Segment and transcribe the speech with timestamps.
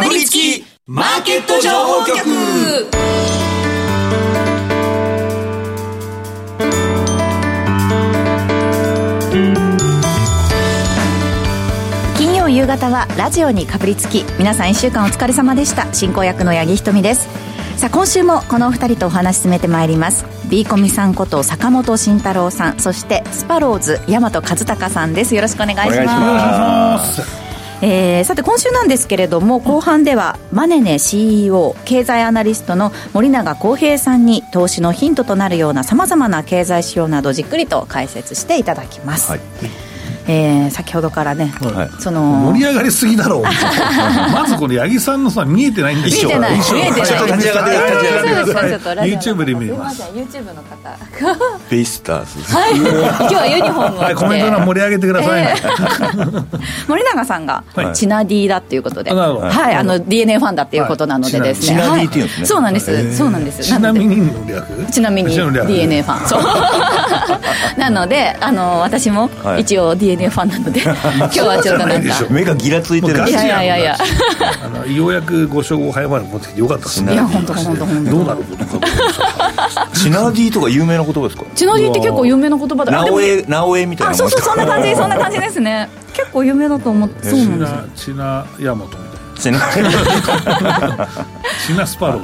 [0.00, 2.16] かぶりつきマーケット情報局。
[12.16, 15.92] 金曜夕方はラジオにかぶりつき皆さん1週間お疲れ様でした。
[15.92, 17.28] 進行役の八木ひとみです。
[17.76, 20.24] さあ今週もこのお二人とお話進めてまいります。
[20.48, 25.34] B コミさんこと坂本慎太郎さんそしてスパローズ大和和孝さんです。
[25.34, 27.39] よろしくお願いします
[27.82, 39.40] えー、さて今週なんですけれども後半ではマネネ CEO 経済アナリストの森永康平さんに投資のヒントとなるようなさまざまな経済指標などじっくりと解説していただきます、はい
[40.26, 43.42] えー、先ほどからね、はい、その盛り上がりすぎだろう。
[44.32, 46.52] まずこの八木さんのさ見えてないんですよ見えてない。
[46.52, 47.02] 見えてない。
[47.06, 50.02] ちょっと立ち上がって立ち上がって YouTube で見えます。
[50.14, 50.80] YouTube の方
[51.70, 52.76] ベイスターズはい。
[52.76, 55.54] 今日はユニフォームはいコメント欄盛り上げてください、ね、
[56.88, 57.64] 森永さんが
[57.94, 63.16] チナディだっていうことで、はいあの DNA ファンだっていうことなのでですね、チナディっていうんですね、そうなんです。
[63.16, 63.62] そうなんです。
[63.62, 64.92] ちなみにの略？
[64.92, 66.28] ちなみに DNA ファン。
[66.28, 66.42] そう。
[67.78, 72.14] なのであの私も一応 DNA DNA ファンなので 今日はちょっとなんか。
[72.30, 73.28] 目がギラついてる。
[73.28, 73.76] いやいやいや。
[73.78, 73.96] いや
[74.64, 77.12] あのようやく5勝5敗まで持ってきてよかったですね。
[77.14, 78.86] いや本当本当本当どうなることか？
[79.94, 81.44] チナディとか有名な言葉ですか？
[81.54, 82.92] チナディって結構有名な言葉だ。
[82.92, 85.88] なおえなおえみたいなそうそうそんな感じそんな感じですね。
[86.12, 87.66] 結構有名だと思ってそうなんで
[87.98, 89.20] すチナヤマトみたいな。
[89.40, 89.58] チナ
[91.66, 92.20] チナスパロ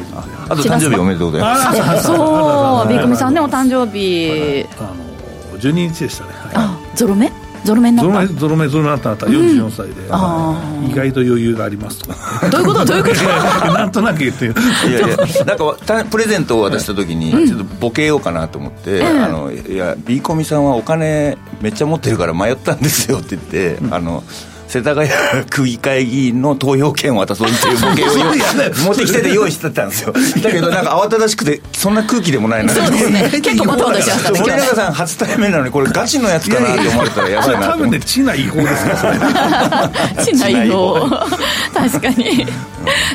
[0.51, 2.03] あと誕生日おめでとうございます。
[2.07, 2.89] そう。
[2.89, 4.67] ビーコミさんねお誕生日。
[4.79, 7.33] あの12日でしたねあゾロ目？
[7.67, 8.27] ゾロ目になった？
[8.35, 9.11] ゾロ目ゾロ目になった。
[9.11, 12.09] あなた44歳で、うん、意外と余裕がありますと。
[12.13, 12.17] か
[12.49, 12.85] どういうこと？
[12.85, 13.73] どういうこと？
[13.73, 24.23] なんとなく言っていやいやなんかプレゼントを渡した時にちょっとボケようかなと思って、うん、あのいや B コミさんはお金めっちゃ持ってるから迷ったんですよって言って、うん、あの
[24.69, 25.09] 世田谷
[25.49, 30.13] 区議会議員の投票権を渡そうっていうボケを持ってきてて用意してたんですよ。
[30.43, 33.31] だけどなんか慌ただしくてそんな空気でもないなそうですね。
[33.41, 39.91] 結構バタバタしました森永さん初対面なのにこれガチのやつかなって思われたらやばいな多分ね地な違法ですか
[40.25, 41.09] 地な違法
[41.73, 42.47] 確かに。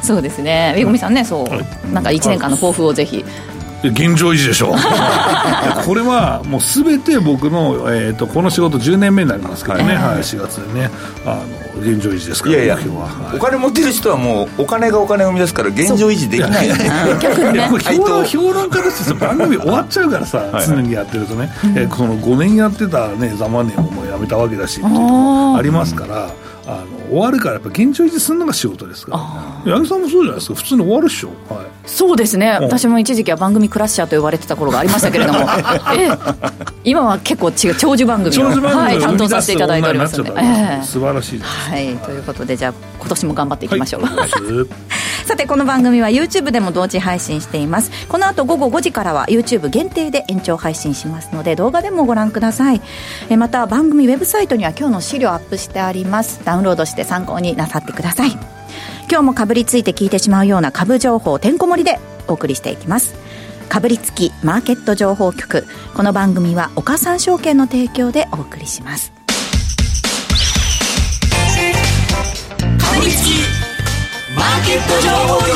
[0.01, 0.73] そうですね。
[0.75, 1.93] めぐみさんねそう。
[1.93, 3.23] なんか1年間の抱負をぜひ
[3.83, 4.73] 現状維持でしょ。
[5.85, 10.91] これはもうすべて僕の、えーと、この仕事10年目になりますけどね、はい、4月でね。
[11.25, 13.31] あの現状維持ですからいやいや、は。
[13.33, 16.69] い、お金持ってる人はもうお金がお金を生み出すから現状維持できない。
[17.19, 17.69] 逆に ね。
[17.79, 26.29] 評論評論家として 番組終わっちゃうからさ、はい、常にやってるとね、えー、その5年やってたねザ・マネーももうやめたわけだしっていうのもありますから
[26.65, 29.17] あの終わるからやっぱ現状維持するのが仕事ですから。
[29.73, 30.55] 八木さんもそうじゃないですか。
[30.55, 32.49] 普通に終わるっしょ、はい、そうですね。
[32.51, 35.39] 私も一時期は番組クラッシャーと呼ばれてた頃がありましたけれども。
[35.97, 36.09] え
[36.83, 44.29] 今は結構違う長寿番組をはい、担当させていただいておりますので、えー、素晴らしいです、はい、ということでじゃあ今年も頑張っていきましょう、はい、
[45.25, 47.91] さてこの番組は YouTube でも同時配信しています。
[48.07, 52.81] この後午後5時からは YouTube 限定で延長配信しますので動画でもご覧ください。
[53.29, 58.31] えまた番組ウェブサイトには今日の資料アップしてありますダウンロードして参考になさってください。
[59.09, 61.97] 今日もかぶりついて聞いてしまうような株情報てんこ盛りで
[62.27, 63.15] お送りしていきます。
[63.69, 65.65] かぶりつきマーケット情報局。
[65.95, 69.11] この番組は岡三証券の提供でお送りします。
[69.11, 69.17] か
[72.99, 73.29] ぶりつき
[74.35, 75.49] マーケット情報局。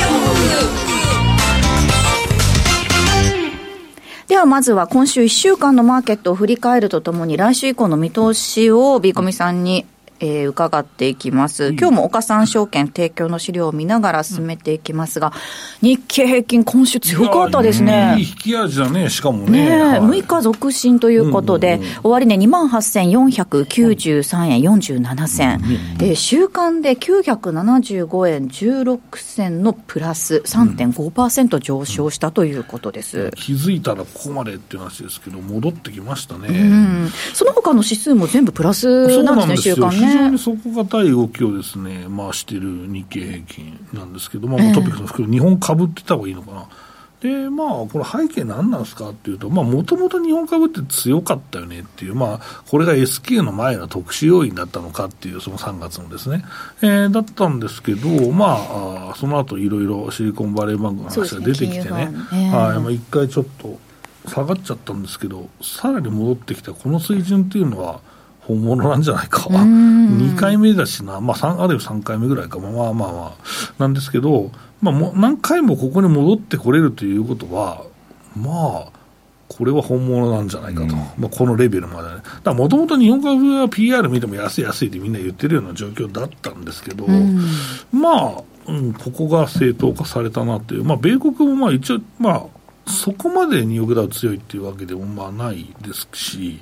[4.28, 9.86] ではまずは今週1週間のマーケットを振り返るとともに来週以降の見通しをビーコミさんに
[10.20, 11.70] えー、伺っていきます。
[11.70, 15.34] 今日も岡三証券提供の資料を見ながら進めていきますが、
[15.82, 18.16] 日経平均今週強かったですね。
[18.18, 19.66] いい引き味だね、しかもね。
[19.66, 36.48] ね、はい、6日続伸ということで、うんうんうん、終値、ね、2万8493円47銭、うんうん、えー、週間で975円16銭のプラス3.5%上昇したということです、うん、気づいたらここまでっていう話ですけど、戻ってきましたね。
[36.50, 40.05] うん、その他の指数も全部プラスなんですね、週間ね。
[40.06, 46.68] 非常に底堅い動きをですね、まあ、している日経平均なんですけど、まあ、トピックスの含め、日本株って言った方がいいのかな。
[47.22, 56.46] で、まあ、これ背景何なんですかっていうと、まあ、もともと日本株って強かったよねっていう、まあ、これが S q の前の特殊要因だったのかっていう、その3月のですね、
[56.82, 62.50] えー、だったんですけど、まあ、あその後いろいろシリコンバレーバンクの話が出てきてね、ね。
[62.52, 63.80] はい、まあ、一回ちょっと
[64.28, 68.02] 下がっちゃったんですけど、さらに戻ってきたこの水準っていうのは、
[68.48, 74.52] 本物なんじゃないか、2回目だしな、まあ、あるいは3回目ぐらいか、まあまあまあ、なんですけど、
[74.82, 77.86] まあ、も何回もここに戻ってこれるということは、
[78.36, 78.92] まあ、
[79.48, 87.40] これは本物なんじゃないかと、うん、まあ、このレベルまでね、もともと日本株は PR 見ても安い安いってみんな言ってるような状況だったんですけど、うん、
[87.92, 92.46] まあ、うん、ここが正当化されたなっていう、まあ、米国もまあ一応、まあ、
[92.92, 96.62] そこまでニューヨークダウ強いっていうわけでもまあないですし、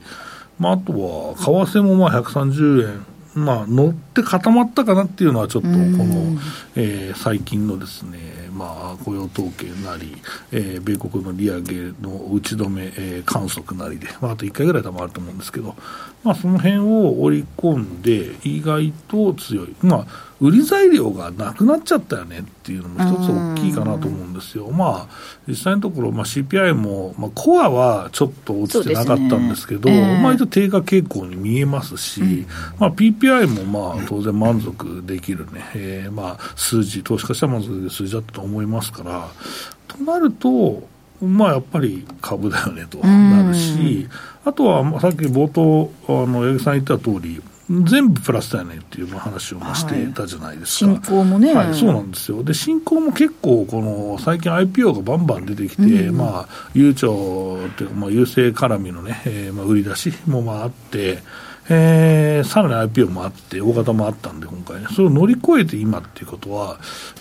[0.63, 3.05] まあ、あとは為替もまあ130円。
[3.35, 6.39] まあ、乗って固まったかなっていうのは、ちょっとこの、
[6.75, 8.19] えー、最近のですね、
[8.53, 10.15] まあ、雇用統計なり、
[10.51, 15.75] えー、米国の利上げの打ち止め、えー、観測なりで、まあ、あと1回ぐらい多分あると思うんですけど、
[16.23, 19.75] まあ、その辺を織り込んで、意外と強い。
[19.81, 24.71] まあ売り材料がなくなっちゃったよねっていうのも一つ大きいかなと思うんですよ。
[24.71, 25.15] まあ、
[25.47, 29.97] 実際のところ、まあ、CPI も、まあ、コアはちょっと落ちてなかったんですけど、ね。
[29.97, 32.47] えー、まあ、一応低下傾向に見えますし、うん、
[32.77, 39.29] まあ、PPI もまあ当然満足できるね、えー、まあ数字、投資家した満足できる数字だったと思いますから、
[39.87, 40.89] となると、
[41.27, 44.07] まあ、やっぱり株だよねとなるし、
[44.45, 61.19] あとはさっき冒頭、あの八木さん言った通り、全部プラスだよねっていう話をしてたじゃないですか、はい、進行もね、はい、そうなんですよ、で進行も結構、この最近 IPO がバンバン出てきて、うん、まあ、悠長っていうか、まあ、優勢絡みのね、えーまあ、売り出しもまああって、
[61.69, 66.77] えー、さらに IPO もあって、大型もあったんで、今回ね、それを乗り越えて今っていうことは、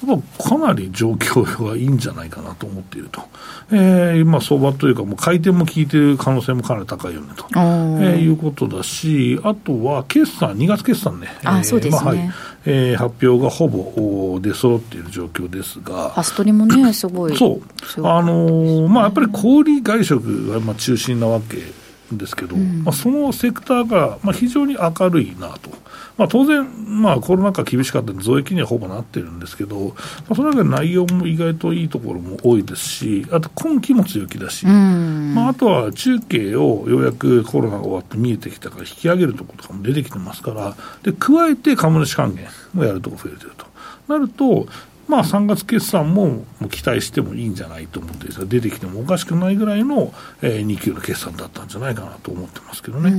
[0.06, 3.22] やっぱかなり状況がいいんじゃないかなと思っていると、
[3.70, 12.32] えー、今、相場というか、もう回転も効いてる可能性もかなり高いよねと、えー、いうことだし、あとは決算、2月決算ね、あ、えー、そうですね、まあはい。
[12.64, 17.60] えー、発表がほぼ出揃っている状況ですが、ファストリもね、すごい、そ
[17.98, 21.81] う、あのー、まあ、やっぱり小売外食がまあ中心なわけ
[22.18, 25.70] ですけど、うん、まあ、そのセクターがまあ非常に明るいなと、
[26.16, 26.66] まあ、当然、
[27.02, 29.94] まあ、コロナ禍厳しかったんで、増益にはほぼなってるんですけど、ま
[30.30, 43.66] あ、その中で内容も意外といいところも多いですし、あと今期も強気だし、うん、まあ、あとは中継をようやくコロナが終わって見えてきたから、引き上げるところとかも出てきてますから、で加えて株主還元もやるところ増えてると。
[44.08, 44.66] なると、
[45.12, 53.10] まあ、3月決算も期待してもいいんじゃないと思って出てきてもおかしくないぐらいの、えー、2月期の決算だったんじゃないかなと思ってますけどね、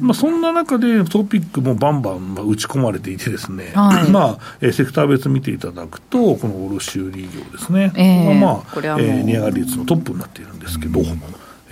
[0.00, 11.00] まあ、そんな中でトピックもバンバン打ち込まれていてですね、はい、まあえー、セクター別見ていただくとこの卸売業ですね、えー、まあ、まあえー、値上がり率のトップになっているんですけど、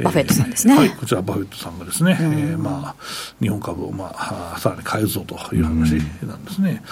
[0.02, 0.76] バフェットさんですね。
[0.76, 3.02] はい、こちらバフェットさんがですね、うん、えー、まあ、
[3.40, 5.92] 日本株を、まあ、さらに買えるぞという話
[6.26, 6.82] なんですね。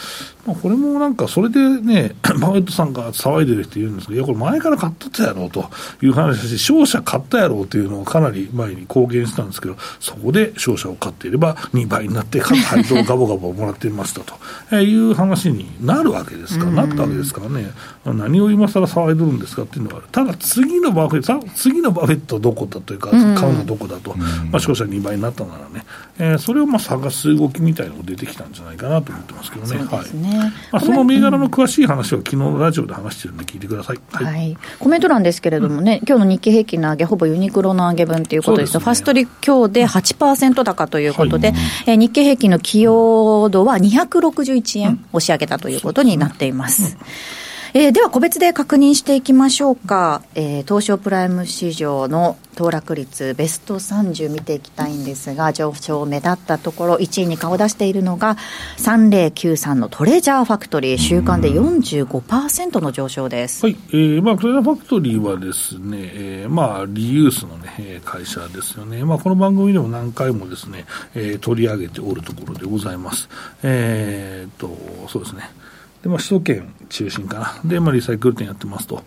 [0.47, 5.71] うん、まあ、これもなんか、それでね、 バフェットさんが騒いでる人いるんですけど、いや、これ前から買っとったやろうと
[6.03, 14.35] いう話だし、商社買ったやろうというのをかなり前に公言したんですけど、そこで商社を買っていれば2倍になって、配当をガボガボもらっていましたと、
[14.73, 17.71] えいう話になるわけですから、なったわけですからね、
[18.05, 20.07] 何を今更騒いでるんですかっていうのはある。
[20.11, 23.21] ただ、次のバフェット、次のバフェットどこだというか、買
[23.51, 25.85] うのどこだと、うん、まあ、勝者2倍になったならね、
[26.19, 29.85] えー、それをまあ探す動きみたいなのが出てきたんじゃないかなと思ってますけどね、ね。
[29.85, 30.30] はい
[30.73, 38.73] まあ、その銘柄の詳しい話は、昨日のラジオで話してるんで、聞いてください、はい、はい、コメント欄ですけれどもね、うん、今日の日経平均の上げ、ほぼユニクロの上げ分ということです。
[38.73, 46.97] と、すね、ファストリ今日で8%高ということで、はい、えー、日経平均の寄与度は261円押し上げたということになっています。
[46.99, 47.40] うん
[47.73, 58.37] えー、では個別で確認していきましょうか、えー、東証プライム市場の騰落率ベスト30見ていきたいんですが上昇目立ったところ1位に顔を出しているのが
[58.79, 60.99] 3093のトレジャーファクトリー。
[60.99, 63.77] 週間で45%の上昇です、はい。
[63.91, 73.29] えーまあ、トレジャーファクトリーはですね、えーまあ、リユースの、ね、会社ですよね、まあ、この番組でも何回もですね、えー、取り上げておるところでございます。
[73.63, 75.60] えー、っとそうですね。
[76.03, 77.69] で、まあ、首都圏中心かな。
[77.69, 79.03] で、まあ、リサイクル店やってますと。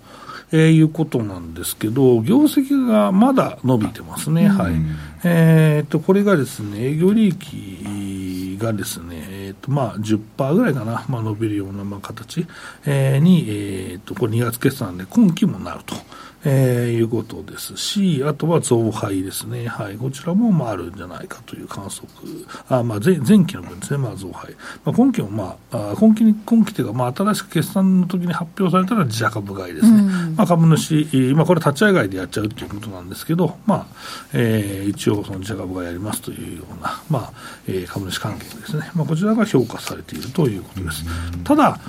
[0.51, 4.47] えー、いうことなんですけど、業績がまだ伸びてますね。
[4.47, 4.73] はい。
[5.23, 9.25] えー、っと、これがですね、営業利益がですね、
[9.72, 12.46] まあ、10%ぐらいかな、まあ、伸びるような、まあ、形、
[12.86, 15.96] えー、に、えー、っと、これ2月決算で今期もなると。
[16.46, 19.67] えー、いうことですし、あとは増配ですね。
[19.67, 19.96] はい。
[19.96, 22.08] こちらも、まあ、あるんじゃないかという観測。
[22.67, 23.98] あまあ前、前期の分ですね。
[23.98, 24.53] まあ、増配。
[24.84, 30.00] まあ、今期も、まあ、あ今期に、今期というか、まあ、新しく決算の時に発表されたら自社株買いですね。
[30.00, 33.88] うん、まあ、株主、まあ、これ立ち上がりでやっちゃうということなんですけど、まあ、
[34.34, 37.34] えー、一応、その自社株買いやりますというような、まあ、
[37.67, 38.91] えー、株主関係ですね。
[38.96, 41.05] まあ、こちらが評価されているということです。
[41.43, 41.79] ただ、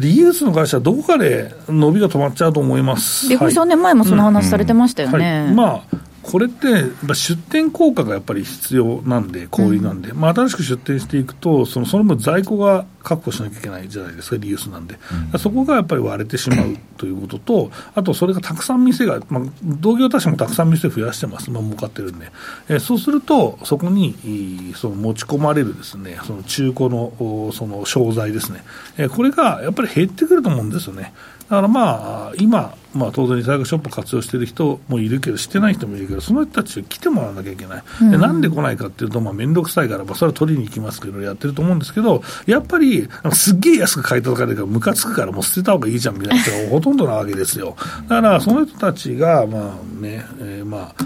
[0.00, 3.28] リユースの会社はどこかで伸びが止まっちゃうと思います。
[3.28, 5.42] で、3年前もその話されてましたよね。
[5.42, 14.98] はいまあこれって、やっぱ出店効果がやっぱり必要なんで、小売りなんで、まあ、新しく出店していくと、そのその分在庫が確保しなきゃいけないじゃないですか、リユースなんで、
[15.38, 22.30] そこがやっぱり割れてしまう ということと、あとそれがたくさん店が、まあ、同業他社もたくさん店増やしてます、まあ、儲かってるんで、
[22.68, 28.62] えーそうすると、そこにその持ち込まれるですね、その中古のおその商材ですね、
[28.96, 31.12] えーこれがやっぱり減ってくると思うんですよね。
[31.48, 47.76] だからまあ、今、まあ、当然リサイクルショップを活用している人もいるけど、してない人もいるけど、その人たちに来てもらわなきゃいけない、でなんで来ないかっていうと、まあ、面倒くさいから、まあ、それは取りに行きますけど、やってると思うんですけど、やっぱり、すっげえ安く買い叩かれるから、ムカつくから、もう捨てた方がいいじゃんみたいな人がほとんどなわけですよ。
[48.08, 51.04] だから、その人たちが、まあね、えーまあ、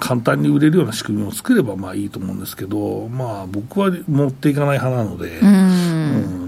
[0.00, 5.85] 簡単に売れるような仕組みを作ればまあいいと思うんですけど、まあ、僕は持っていかない派なので、うん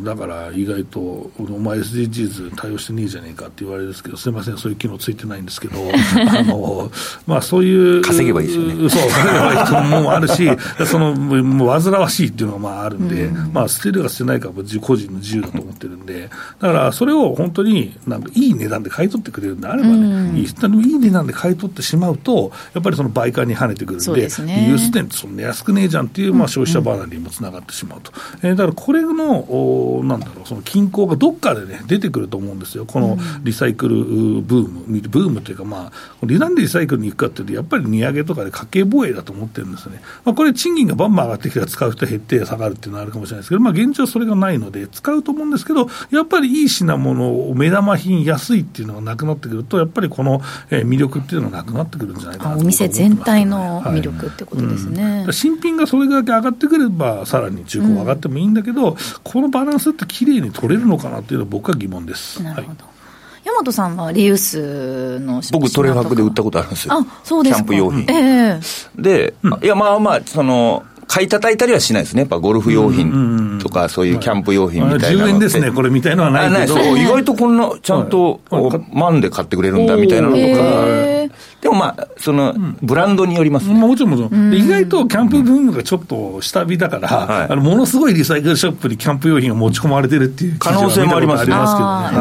[0.05, 1.01] だから意外と、
[1.39, 6.91] お前 SDGs 対応してねえじゃねえかって言われるんですけど、すみません、そういう機能ついてないんですけど、 あの
[7.27, 8.03] まあ、そういう。
[8.03, 8.91] 稼げばいいですよね。
[8.91, 10.49] そう、稼げばいいっていうのもあるし、
[10.87, 28.13] そのもう煩わしいっていうのがまああるんで、まあ、捨てるか捨てないかは自個人の自由だと思ってるんで、だからそれを本当になんかいい値段で買い取ってくれるんであればね、いいでもいい値段で買い取ってしまうと、やっぱりその売価に跳ねてくるんで、ユース店ってそんな安くねえじゃんっていう、まあ、消費者離れにもつながってしまうと、
[28.43, 53.99] えーだからこれの、おなんだろう、その均衡がどっかでね、出てくると思うんですよ、このリサイクルブーム、ブームというか、まあ、なんでリサイクルに行くかっていうと、やっぱり値上げとかで家計防衛だと思ってるんですよね、まあ、これ、賃金がバンバン上がってきたら使う人減って下がるっていうのはあるかもしれないですけど、まあ、現状それがないので、使うと思うんですけど、やっぱりいい品物を目玉品、安いっていうのがなくなってくると、やっぱりこのえー魅力っていうのがなくなってくるんじゃないかなとあお店全体のはい。
[53.99, 55.19] 魅力ってことですね。
[55.19, 58.97] だから新品がそれだけ上がってくれば、さらに中古も上がってもいいんだけど、
[59.39, 62.43] このバランスって綺麗に取れるのかなっていうのは僕は疑問です。
[62.43, 62.85] なるほど。
[62.85, 62.99] はい
[63.45, 66.95] 大和さんはリユースの僕、トレファクで売ったこことあるんですよ。
[66.95, 67.63] あ、そうですか。
[67.63, 68.05] キャンプ用品。
[68.11, 68.61] え
[68.99, 72.23] えで、いや、まあまあ、その、買い叩いたりはしないですね。
[72.23, 75.33] やっぱゴルフ用品とか、そういうキャンプ用品みたいなのって。
[75.33, 76.77] 10円ですね、これみたいのはないけど。
[76.77, 81.31] あそう意外とこんな、ちゃんと、はいお万で買ってくれるんだみたいなのとへかー。
[81.61, 83.75] でもまあ、その、ブランドによりますね。
[83.75, 91.65] まあもちろんもちろん、で意外とキャンプブームがちょっと下火だから、はいあのものすごいリサイクルショップにキャンプ用品が持ち込まれてるっていう可能性もありますけどね。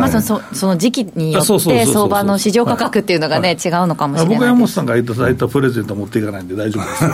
[0.02, 4.48] まずそその時期によって相場の市場価格っていうのがね、違うのかもしれ僕はないです。
[4.48, 7.06] 山本さんがいただいたプレゼント持っていかないんで大丈夫です。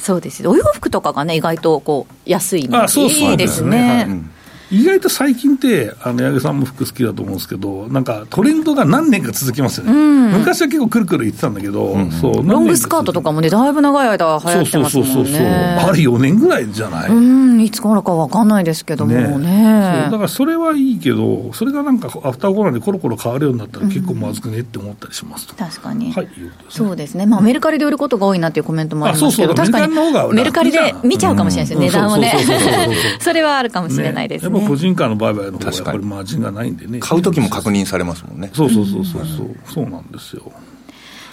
[0.02, 0.46] そうです。
[0.48, 4.22] お洋服とかがね、意外とこう、安いのあそうそういいですはいね。
[4.70, 9.92] 意外と最近って、あの、八木さんも服好きだと思うんですけど、なんかトレンドが何年か続きますよね。
[10.38, 15.12] 昔は結構くるくる言ってたんだけど、そう、ロングスカートとかもね、だいぶ長い間流行ってますもんね。
[15.12, 15.46] そうそうそうそう。
[15.46, 20.02] あれ4年ぐらいじゃない、うん、いつからかわかんないですけどもね。
[20.02, 25.54] そうだからそれはいいけど、それがなんかアフターコロナでコロコロ変わるようになったら結構まずくねって思ったりしますと。
[25.54, 26.12] 確かに。
[26.12, 29.94] はい、いうことですねそうですね、まあ、メルカリで売ることが多いなっていうコメントもありますけど、確かに
[30.34, 34.59] メルカリで見ちゃうかもしれないですよ、うん値段をねそうそうそうそうそう、 それはあるかもしれないですね。
[34.62, 37.00] ぱ個人間の売買の方がやっぱ確かにりマージンがないんでね。
[37.00, 38.50] 買う時も確認されますもんね。
[38.54, 40.52] そうそうそうそうそう、そうなんですよ。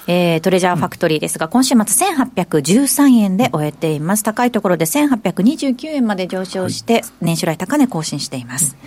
[0.08, 4.24] えートレジャーファクトリーですが、今週末1813円で終えています。
[4.24, 8.78] 高いところで1829円まで上昇して、年初来高値更新しています。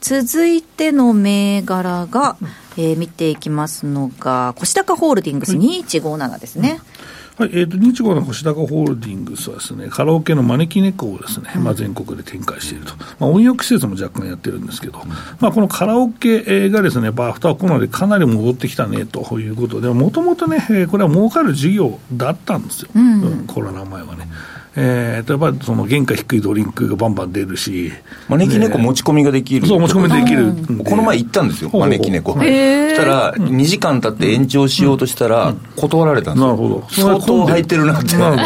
[0.00, 2.36] 続いての銘柄が、
[2.76, 6.80] えー見ていきますのが、コシダカホールディングス2157ですね。
[7.38, 12.96] はい、えっ、と、日号の星高ホールディングスはですね、カラオケの招き猫をですね、まあ全国で展開していると。
[12.96, 14.98] まあ温浴施設も若干やってるんですけど、
[15.38, 22.90] まあこのカラオケえーがですね、やっぱアフターコロナでかなり戻ってきたね、ということで、もともとね、えーこれは儲かる事業だったんですよ。
[22.96, 24.26] うんコロナ前はね。
[24.76, 27.92] えーと、やっぱりその原価低いドリンクがバンバン出るし、
[28.28, 29.66] 招き猫持ち込みができる。
[29.66, 30.52] そう、持ち込みできる。
[30.84, 32.32] この前行ったんですよ、招き猫。
[32.32, 36.46] そはいしたら、2時間経って延長しようとしたら、断られたんですよ。
[36.48, 36.86] なるほど。
[36.90, 38.16] 相当入ってるなって。
[38.16, 38.44] なるほ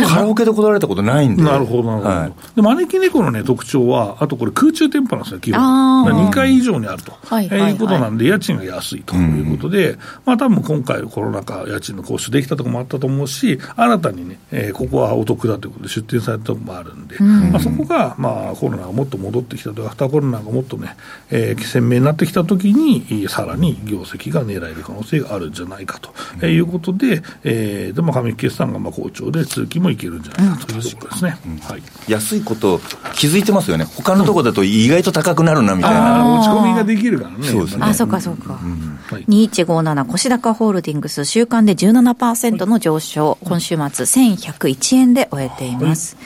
[0.00, 1.42] どカラオケで断られたことないんで。
[1.42, 2.14] なるほど、なるほど。
[2.14, 6.12] はいで、招き猫のね、特徴は、あとこれ空中店舗なんですよ、基あ本。
[6.12, 7.12] ー2階以上にあると。
[7.24, 20.96] はいうことなんで、家賃が安いということで、まあ多分今回コロナ禍、家賃の交渉できたところもあったと思うし、新たにね、えーここはお得だということで出店されたところもあるんで、まあそこが、まあコロナがもっと戻ってきたと、アフターコロナがもっとね、
[21.30, 31.36] えー鮮明になってきたときに、えーさらに業績が狙える可能性があるんじゃないかと、えーいうことで、えーでも上決算がまあ好調で、通期もいけるんじゃないかというところですね。
[31.62, 32.80] はい安いこと
[33.14, 33.84] 気づいてますよね。
[33.84, 36.20] 他のとこだと意外と高くなるなみたいな。
[36.20, 37.46] あー持ち込みができるからね。
[37.46, 38.54] そうですねあ、そうかそうか。
[38.54, 46.16] はい2157コシダカホールディングス週間で17%の上昇、今週末1101円で終えています。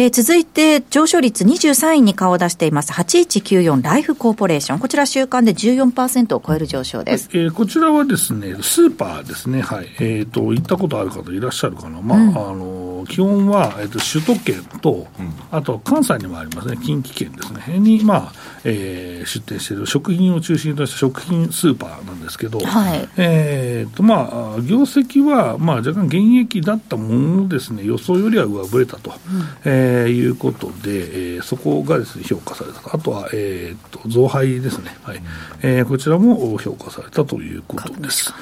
[0.00, 4.78] えー、続いて、上昇率23位に顔を出しています、8194ライフコーポレーション。
[4.78, 7.28] こちら週間で14%を超える上昇です。
[7.32, 9.60] えー、こちらはですね、スーパーですね。
[9.60, 9.88] はい。
[9.98, 12.00] えっ、ー、と、行ったことある方いらっしゃるかな。
[12.00, 17.78] まあ、うん、あの、基本は、えっ、ー、と、首都圏と、うん、あと関西にもありますね、近畿圏ですね。
[17.78, 18.32] に、まあ、
[18.64, 29.16] えー、出店している食品を中心とした食品スーパーなんですけど、はい、えっ、と、まあ、業績は、まあ、若干減益だったもののですね、予想よりは上振れたと、うん、
[29.64, 32.94] えー、いうことで、えー、そこがですね、評価されたと。
[32.94, 34.96] あとは、えっ、と、増配ですね。
[35.02, 35.22] はい。
[35.62, 38.32] えー、こちらも評価されたということです。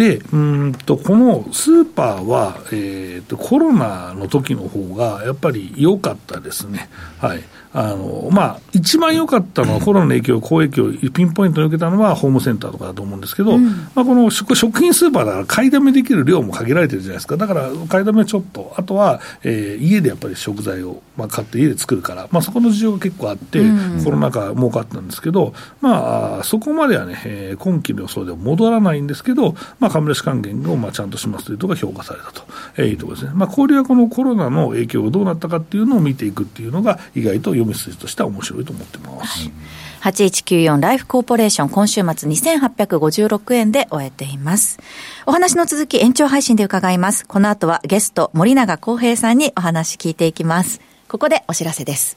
[0.00, 6.88] で、うんと、このスーパーは、えーと、コロナの時の方がやっぱり良かったですね。
[7.18, 7.42] はい。
[7.72, 17.36] あの、まあ、一番良かったのは、コロナの影響、好影響をピンポイントに受けたのはホームセンターとかだと思うんですけど、うん、まあ、この食食品スーパーだから買いだめできる量も限られてるじゃないですか。
[17.36, 32.42] だから、買いだめちょっと、あとは、えー、家でやっぱり食材を、まあ、買って家で作るから、まあ、そこの需要が結構あって、うん、コロナ禍儲かったんですけど、まあ、そこまではね、えー、今期の予想では戻らないんですけど、まあ、株主還元をまあちゃんとしますというところが評価されたと、
[32.76, 33.32] えー、いうところですね。
[33.34, 39.44] まあ、これはこのコロナの影響がどうなったかっていうのを見ていくっていうのが、意外と読み筋としては面白いと思ってます。
[39.44, 39.52] はい
[40.00, 44.78] 8194ライフコーポレーション今週末2856円で終えています。
[45.26, 47.26] お話の続き延長配信で伺います。
[47.26, 50.80] この後はゲスト森永康平さんにお話聞いていきます。
[51.08, 52.16] ここでお知らせです。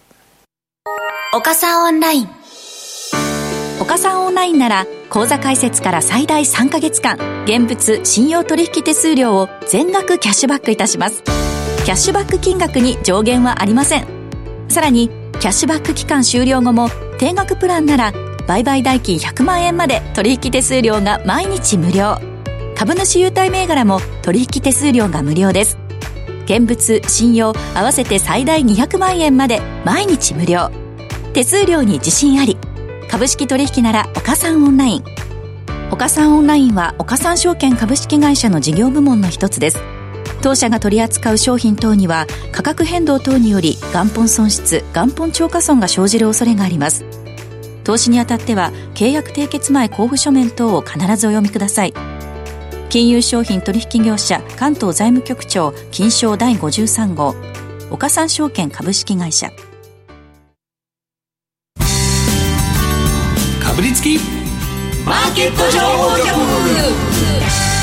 [1.35, 2.29] 岡さんオンライン。
[3.81, 11.23] 岡さんオンラインなら口座開設から最大3ヶ月間現物信用取引手数料を全額キャッシュバックいたします。
[11.23, 14.07] キャッシュバック金額に上限はありません。
[14.69, 18.13] さらにキャッシュバック期間終了後も定額プランなら
[18.47, 22.17] 売買代金100万円まで取引手数料が毎日無料。
[22.75, 25.77] 株主優待銘柄も取引手数料が無料です。
[26.45, 30.71] 現物信用合わせて最大200万円まで毎日無料。
[31.33, 32.57] 手数料に自信あり。
[33.09, 35.03] 株式取引なら岡三オンライン。
[35.91, 39.79] 岡三オンラインは岡三証券株式会社の事業部門の一つです。
[40.43, 47.05] 当社が取り扱う商品等には価格変動等により元本損失元本超過損が生じる恐れがあります。
[47.85, 51.93] 投資にあたっては契約締結前交付書面等を必ずお読みください。
[52.89, 57.35] 金融商品取引業者関東財務局長金賞第53号
[57.89, 59.49] 岡三証券株式会社。
[59.49, 59.55] か
[63.77, 64.19] ぶりつき
[65.05, 67.82] マーケット情報局。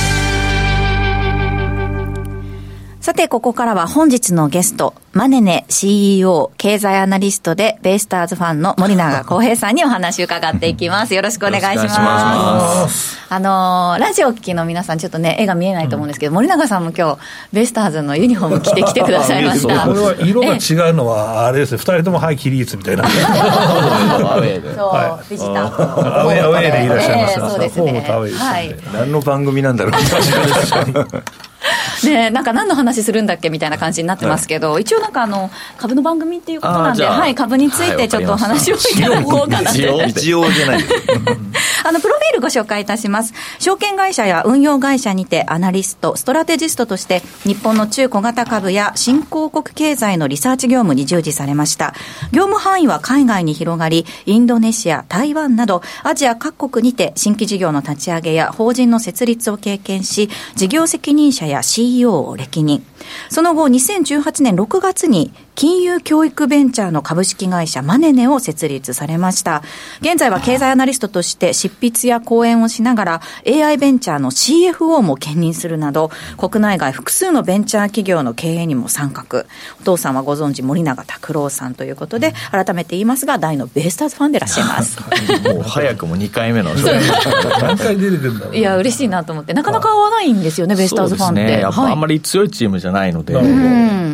[3.11, 11.15] さて、ここからは本日のゲスト、マネネ CEO、経済アナリストで、ベイスターズファンの森永康平さんにお話を伺っていきます。
[11.17, 13.19] よろしくお願いします。
[13.29, 17.19] あのー、ラジオ機の皆さん、ちょっとね、絵が見えないと思うんですけど、うん、森永さんも今日、
[17.53, 19.81] ベイスターズのユニフォーム着てきてくださいました。
[19.91, 23.03] これは色が違うのは、あれですね、二人とも、はい、キリーツみたいな。
[23.09, 23.19] そう、
[25.29, 26.21] ビジター。
[26.21, 27.35] アウェー、アウェーでいらっしゃいます。
[27.41, 28.07] そうですね。
[28.09, 28.77] はい。
[28.95, 29.93] 何の番組なんだろう。
[32.05, 39.79] ねなんか何の話するんだっけみたいな感じになってますけど、はい、一応なんかあの、株の番組っていうことなんで、はい、株についてちょっとお話をいただこうかなと。
[40.07, 40.85] 一応じゃない。
[41.85, 43.33] あの、プロフィールご紹介いたします。
[43.59, 51.95] 証券会社や運用会社にてアナリスト、ストラテジストとして、日本の中小型株や新興国経済のリサーチ業務に従事されました。
[52.33, 62.85] 業務範囲は海外に広がり、インドネシア、台湾など、アジア各国にて新規事業の立ち上げや法人の設立を経験し、事業責任者や CEO を歴任。
[63.29, 69.63] その後、2018年6月に金融教育ベンチャーの株式会社マネネを設立されました。
[70.01, 79.45] 現在は経済アナリストとして執筆や講演をしながら AI ベンチャーの CFO も兼任するなど、国内外複数のベンチャー企業の経営にも参画。
[79.83, 84.99] お父さんはご存知森永拓郎さんということで、改めて言いますが、大のベイスターズファンでいらっしゃいます。
[85.45, 86.71] もう早くも2回目の。
[86.75, 88.57] 何回出てくるんだろう。
[88.57, 91.45] いや、嬉しいなと思って、なかなか合わないんですよね、ベイスターズファンって。
[91.45, 93.35] ね、やっぱあんまり強いチームじゃないので、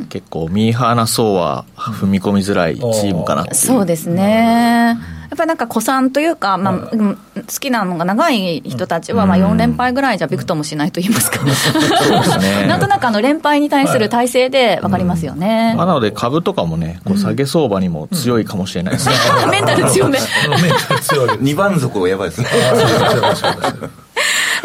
[0.09, 3.57] 結構ミーハーな層は踏み込みづらいチームかなっていう。
[3.57, 4.99] そうですね。
[5.29, 7.17] やっぱりなんか古参というか、まあ、好
[7.59, 11.41] きなのが長い人たちは、まあ、4連敗ぐらいじゃびくともしないと言いますか、
[12.67, 19.15] なんとなくあの連敗に対する体制で分かりますよね、まあ、なので株とかもね、こう下げ相場にも強いかもしれないですね。
[19.51, 20.19] メンタル強め。
[20.19, 22.49] 2番底やばいですね。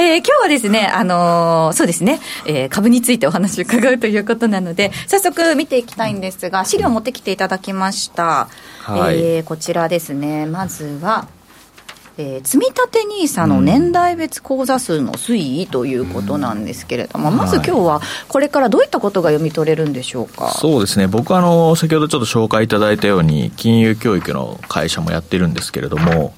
[0.02, 8.50] えー、今日はですね、あのー、そうですね、えー、株についてお話を伺うということなので、早速見ていきたいんですが、資料を持ってきていただきました。
[8.82, 11.28] はい、えー、こちらですね、まずは、
[12.18, 12.82] えー、積立
[13.22, 21.06] NISA の年代別口座数の推移ということなんですけれども、うん、まず今日はこれからどういったことが読み取れるんでしょうか、そうですね。
[21.06, 26.34] 僕あの先ほどちょっと紹介いただいたように金融教育の会社もやってるんですけれども、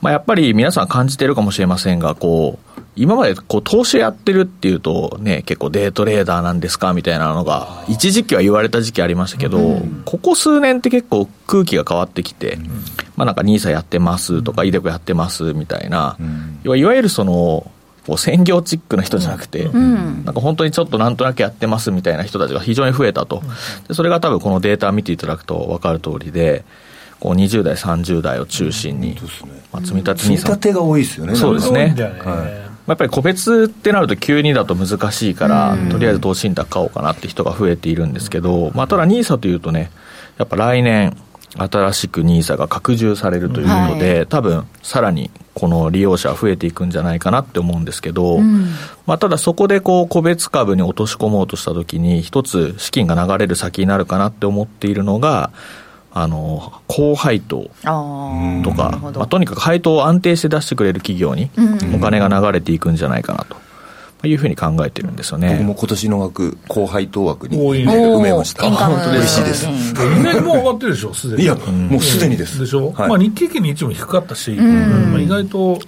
[0.00, 12.58] まあ、やっぱり皆さん感じてるかもしれませんがこう今までこう投資やってるっていうとね、結構デートレーダーなんですかみたいなのが、一時期は言われた時期ありましたけど、ここ数年って結構空気が変わってきて、
[13.14, 16.16] まあなんか NISA やってますとか、イデコやってますみたいな、
[16.64, 17.70] いわゆるその、
[18.04, 23.44] こう専業チックな人じゃなくて、なんか本当にちょっとなんとなくやってますみたいな人たちが非常に増えたと。
[23.86, 26.64] でそれが多分このデータ見ていただくと分かる通りで、
[27.20, 29.16] こう20代、30代を中心に、
[29.72, 30.20] まあ、積み立て。
[30.20, 31.34] 積み立てが多いですよね。
[31.34, 31.94] そうですね。
[32.24, 32.68] はい。
[32.88, 39.90] やっぱり個別ってなると急にだと難しいから、とりあえず投資信託買おうかなって人が増えているんですけど、まあ、ただ NISA というとね、
[40.38, 41.14] やっぱ来年、
[41.56, 48.68] 新しく NISA が拡充されるということで、はい、多分さらにこの利用者は増えていくんじゃないかなって思うんですけど、うん、
[49.06, 55.50] まあ、ただそこでこう個別株に落とし込もうとしたときに、一つ資金が流れる先になるかなって思っているのが、
[56.12, 57.70] あの高配当と
[58.72, 61.50] か、まあ、とにかく配当を安定して出してくれる企業に
[61.94, 63.56] お金が流れていくんじゃないかなと。
[64.26, 65.50] いうふうに考えてるんですよね。
[65.50, 68.68] 僕も今年の枠、高配当枠に埋めました。
[68.68, 69.68] 本当嬉しいです。
[70.24, 71.44] 年も上がってるでしょ、すでに。
[71.44, 72.58] いや、もうすでにです。
[72.58, 75.78] でしょ、はい、まあ日経平均に一も低かったし、まあ、意外と、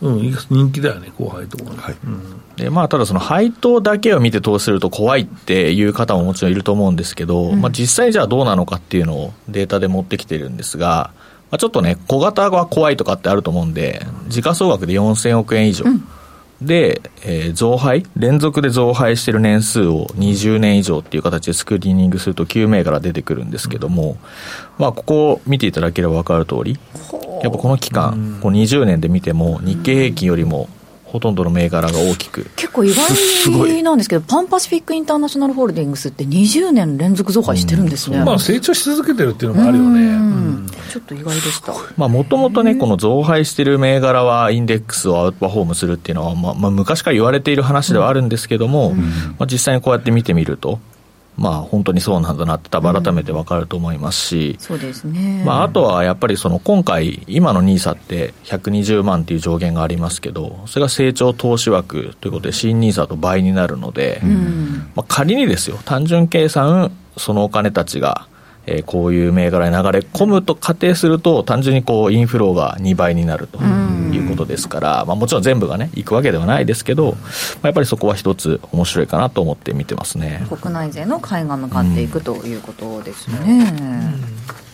[0.00, 1.96] うん、人気だよね、高配当は、はい。
[2.04, 2.40] うん。
[2.56, 11.10] でまあ、ただその配当だけを見て投資すると怖いっていう方ももちろんいると思うんですけど、うん、まあ、実際じゃあどうなのかっていうのをデータで持ってきてるんですが、
[11.50, 15.84] まあ、ちょっとね、小型は怖いとかってあると思うんで、時価総額で4000億円以上。
[15.86, 16.06] うん。
[16.60, 24.18] で、えー、増配、連続で増配してる年数を20年以上っていう形でスクリーニングすると9銘柄出てくるんですけども、
[24.76, 26.78] まあ、ここを見ていただければ分かる通り、
[27.42, 30.68] やっぱこの期間、こう20年で見ても、日経平均よりも
[31.08, 40.66] ほとんどの銘柄が大きく結構意外なんですけど、パンパシフィックインターナショナルホールディングスって20年連続増配してるんですね、うん、まあ、成長し続けてるっていうのもあるよね、うん。
[40.90, 42.08] ちょっと意外でした。
[42.08, 50.78] もともとね、この増配してる銘柄はインデックスをアウトパフォームするっていうのは、まあ、まあ、昔から言われている話ではあるんですけども、まあ、実際にこうやって見てみると、
[51.38, 68.27] まあ、本当にそうなんだなって多分改めて分かると思いますし、うん、そうですね、まあ、あとはやっぱりその今回今の NISA って120万っていう上限がありますけどそれが成長投資枠ということで新 NISA と倍になるので、うん、まあ、仮にですよ単純計算そのお金たちが
[68.70, 77.18] えー、こういう銘柄に流れ込むと仮定すると、単純にこうインフローが2倍になるということですから、まあ、もちろん全部がね、いくわけではないですけど、ま
[77.62, 83.74] あ、やっぱりそこは一つ面白いかなと思って見てますね国内税の買いが向かっていくということですね。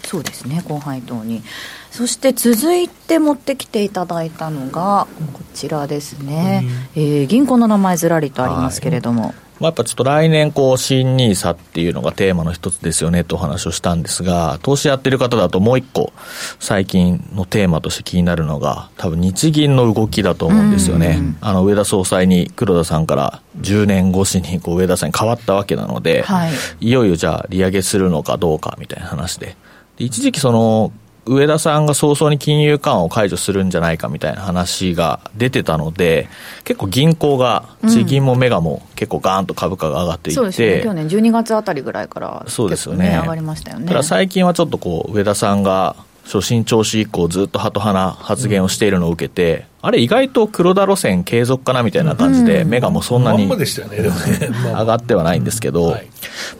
[0.04, 1.42] そうですね、高配当に。
[1.90, 9.22] そして続いて持ってきていただいたのが、こちらですね、えー、銀行の名前ずらりとありますけれども。
[9.22, 16.12] はいまあ、やっぱちょっと来年こう新 NISA っていうのがテーマの一つですよねとお話をしたんですが投資やってる方だともう一個
[16.58, 29.56] 最近のテーマとして気になるのが多分日銀の動きだと思うんですよね、あの上田総裁に黒田さんから10年越しにこう上田さんに変わったわけなので、はい、いよいよじゃあ利上げするのかどうかみたいな話で。
[29.96, 30.92] で一時期その
[31.26, 36.28] 上田さんが早々に金融緩和を解除するんじゃないかみたいな話が出てたので、
[36.64, 44.02] 結構銀行が、地銀もメガも結構ガーンと株価が上がっていて、うん、そうですね、去年12月あたりぐらいから、そうですよね、上がりましたよね。
[44.02, 55.96] 最近はちょっとこう、上田さんが初心調子以降ずっとハト派な発言をしているのを受けて、あれ意外と黒田路線継続かなみたいな感じで、メガもそんなに 上がってはないんですけど、ま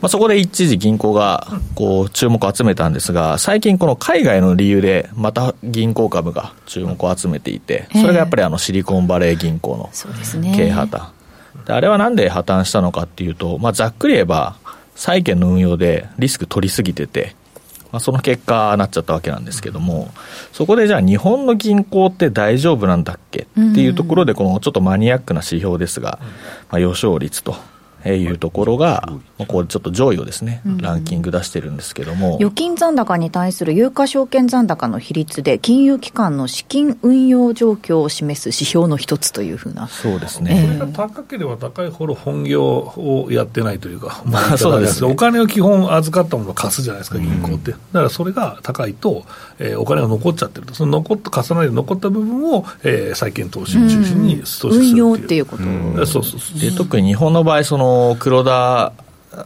[0.03, 9.89] あ、そこで一時銀行がこう注目を集めたんですが、最近この海外の理由でまた銀行株が注目を集めていて、それがやっぱりあのシリコンバレー銀行の
[10.55, 11.01] 経営破綻。
[11.65, 14.55] であれはなんで破綻したのかっていうと、まあ、ざっくり言えば、
[14.95, 17.35] 債券の運用でリスク取りすぎてて、
[17.95, 20.11] まあ、その結果なっちゃったわけなんですけども、
[20.51, 26.19] そこでじゃあ日本の銀行って大丈夫なんだっけっていうところで、このちょっとマニアックな指標ですが、
[26.69, 27.55] まあ、予勝率と
[28.05, 29.09] いうところが、
[29.47, 47.71] こうちょっと上位をですね、ランキング出してるんですけども、預金残高に対する有価証券残高の比率で、金融機関の資金運用状況を示す指標の一つというふうな、そうですね、えー、高ければ高いほど本業をやってないというか、まあ、 そうですお金を基本預かったものを貸すじゃないですか、銀行って。
[47.71, 49.25] だからそれが高いと、
[49.59, 56.59] えー、お金が残っちゃってると、その残っ貸さないで残った部分を、えー、債券投資を中心に投資する運用っていうこと、うん、そうそうそう。
[56.59, 58.93] で特に日本の場合その黒田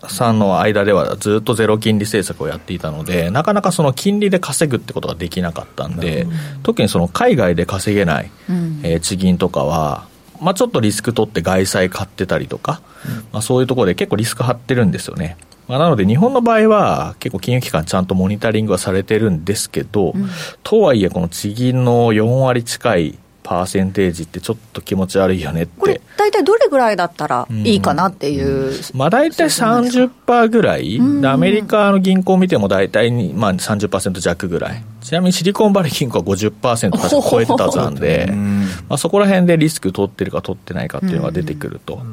[0.07, 6.27] さんの間ではずっとゼロ金利政策をやっていたので、なかなかその金利で稼ぐってことができなかったんで、
[6.63, 10.07] 特にその海外で稼げない、うん、えー、地銀とかは、
[10.39, 15.38] まあ、ちょっとリスク取って外債買ってたりとか、うん、まあ、そういうところで結構リスク張ってるんですよね。
[15.67, 20.29] まあ、なので日本の場合は結構金融機関ちゃんとモニタリングはされてるんですけど、うん、
[20.63, 25.71] とはいえこの地銀の4割近いパーセンテージってちょっと気持ち悪いよねって。
[25.79, 34.83] これ大体どれぐらいだったらいいかなっていう、うん、まあ大体30%ぐらい、うん、アメリカの銀行を見ても大体に、まあ、30%弱ぐらい。
[35.01, 38.31] ちなみにシリコンバレー銀行は50%確か超えてたはずなんで、
[38.88, 42.03] まあ、そこら辺でリスク取ってるか取ってないかっていうのが出てくると、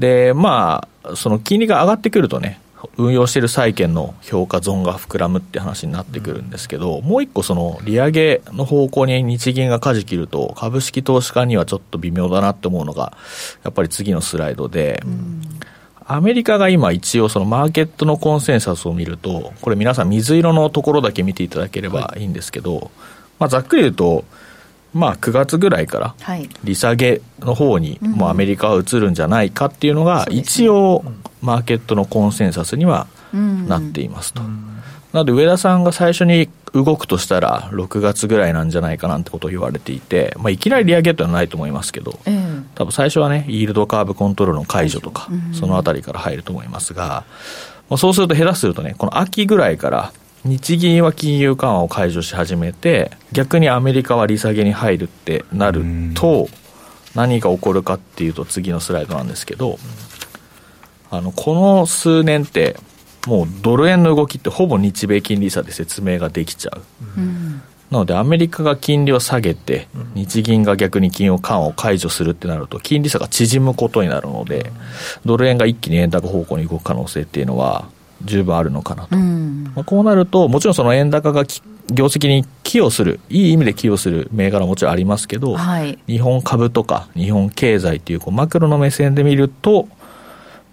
[0.00, 2.58] でまあその金利が上がってくるとね
[2.96, 13.16] 運用している債券の評価損が膨らむって話になってくるんですけど、もう一個その利上げの方向に日銀が舵切ると、株式投資家にはちょっと微妙だなって思うのが、
[13.64, 15.02] やっぱり次のスライドで、
[16.04, 22.24] アメリカが今一応そのマーケットのコンセンサスを見ると、これ皆さん水色のところだけ見ていただければい。
[22.24, 22.90] いんですけど、
[23.38, 24.24] まあざっくり言うと、
[24.96, 26.14] まあ、9月ぐらいから
[26.64, 31.04] 利下げの方にもうアメリカは移るんじゃないかっていうのが一応
[31.42, 34.42] マーケットのコンセンサスにはなっていますと。
[35.12, 42.18] なので上田さんが最初に動くとしたら6月ぐらいなんじゃないかなんてことを言われていて、まあ、いきなり利上げというのはないと思いますけど、
[42.74, 47.24] 多分最初はねイールドカーブコントロールの解除とか、そのあたりから入ると思いますが、
[47.88, 50.12] まあ、そうすると下手するとねこの秋ぐらいから
[50.44, 55.82] 日銀は金融緩和を解除し始めて逆にアメリカは利下げに入るってなる
[56.14, 56.48] と
[57.14, 59.78] 何が起こるかっていうと次のスライドなんですけど
[61.10, 62.76] あのこの数年って
[63.26, 66.82] もうドル円の動きってほぼ日米金利差で説明ができちゃう、
[67.18, 74.70] うん、なのでアメリカが金利を下げて日銀が逆に金融緩和を解除するってなると金利差が縮むことになるので
[75.24, 77.88] ドル円が一気に円高方向に動く可能性っていうのは
[78.24, 81.44] 十分あるのかなと、うん、まあ、こうなると、もちろんその円高が
[81.90, 89.88] 業績に寄与する、いい意味で寄与する銘柄ももちろんありますけど、はい、日本株とか日本経済っていうこうマクロの目線で見ると、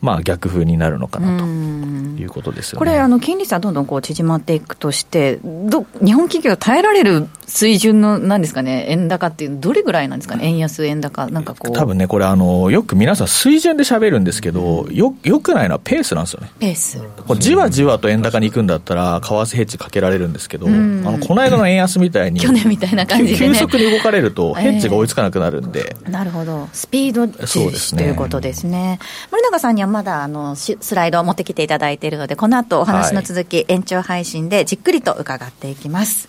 [0.03, 11.73] まあ、逆風になるのかなということですよね、これあの、金利差どんどんこう縮まっていくとしてど、日本企業耐えられる水準のなんですかね、円高っていう、どれぐらいなんですかね、円安、円高、なんかこう。
[11.73, 16.51] 多分ね、これあの、よく皆さん、水準で喋るんですけど、よよくないのはペースなんですよね。
[16.59, 17.01] ペース。
[17.25, 28.99] こじわじわと円高に行くんだったら、為替ヘッジかけられるんですけど、あのこの間の円安みたいに、 去年みたいな感じで、ね、急速に動かれると、ヘッジが追いつかなくなるんで、えー、なるほど、スピード重視、ね、ということですね。
[29.31, 36.27] 森永さんにはまだあのスライドを持ってきていただいているので、この後お話の続き、はい、延長配信でじっくりと伺っていきます。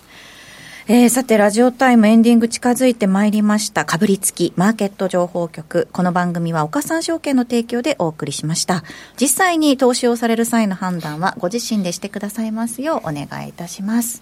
[0.87, 3.85] えー、さて、ラジオタイムエンディング近づいてまいりました。
[3.85, 5.87] かぶりつきマーケット情報局。
[5.91, 8.83] この番組は岡三証券の提供でお送りしました。
[9.19, 14.21] 実際に投資をされる際の判断はご自身でしてくださいますようお願いいたします。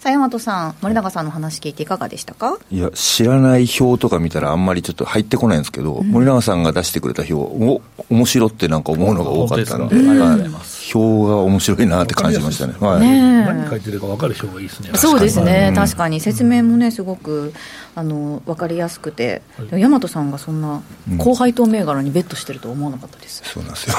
[0.00, 2.56] さあ、大和さん、森永さんの話聞いていかがでしたか？
[2.70, 10.48] いや、知らない表とか見たらあんまりちょっと入ってこないんですけど、うん、森永さんが出してくれた表、お、面白ってなんか思うのが多かったんで、うござい。
[10.48, 10.96] ます。
[10.96, 12.74] 表が面白いなって感じましたね。
[12.78, 14.90] はい、ね何書いてるか分かる表がいいですね。
[14.94, 16.20] そうですね、確かに。
[16.20, 17.52] 説明もね、すごく
[17.98, 20.82] あの分かりやすくて、大和さんがそんな
[21.18, 23.42] 高配当銘柄にベットしてると思わなかったです。
[23.44, 23.96] そうなんですよ。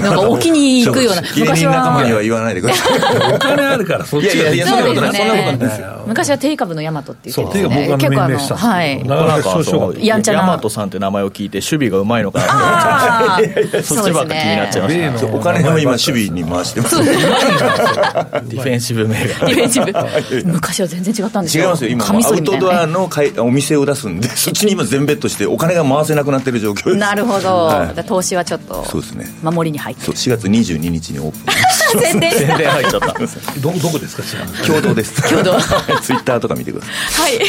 [0.00, 1.72] なんか置きに行くような、昔は。
[1.72, 3.34] 仲間には言わないでください。
[3.34, 4.34] お金あるから、そっちが。
[4.34, 6.04] いやいや、そんなことない、そんなことないですよ。
[6.06, 9.02] 昔は定株の大和って言ってですね、結構あの、はい。
[9.02, 10.44] なかなかやんちゃな。
[10.56, 15.34] 大和さんって名前を聞いて、守備がうまいのかなってそっちばっか気になっちゃいました。
[15.34, 16.96] お金を今、守備に回してます。
[17.04, 19.46] ディフェンシブ銘柄。
[19.48, 20.52] ディフェンシブ。
[20.52, 21.64] 昔は全然違ったんですよ。
[21.64, 26.96] 違いますよ、今、アウトドアのお店を出すんで、そっちに今全ベットして、お金が回せなくなってる状況です。
[26.96, 27.70] なるほど。
[28.06, 29.26] 投資はちょっと、そうですね。
[29.42, 30.04] 守りに入って。
[30.04, 32.02] そう、4月22日にオープン。
[32.02, 33.06] 宣伝宣伝入っちゃった。
[33.60, 34.22] ど、どこですか、
[34.66, 35.22] 共同です。
[35.28, 35.56] 共同。
[36.02, 37.32] ツイッターとか見てください。
[37.32, 37.42] はい。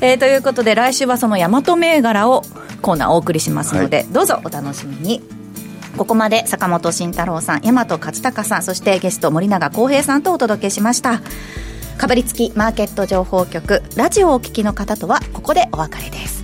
[0.00, 2.44] えー、ということで、来週はその大和銘柄を
[2.82, 5.38] コーナーお送りしますので、どうぞお楽しみに。
[5.98, 11.20] ここまで坂本慎太郎さん大和勝孝さんそしてゲスト森永康平さんとお届けしました
[11.98, 16.37] かぶりつきマーケット情報局ラジオをお聞きの方とはここでお別れです。